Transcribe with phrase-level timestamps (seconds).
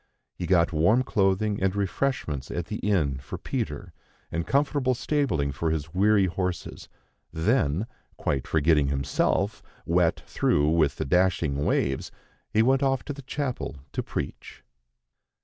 [0.33, 3.93] He got warm clothing, and refreshments at the inn for Peter,
[4.31, 6.89] and comfortable stabling for his weary horses;
[7.31, 7.85] then,
[8.17, 12.11] quite forgetting himself, wet through with the dashing waves,
[12.51, 14.63] he went off to the chapel to preach.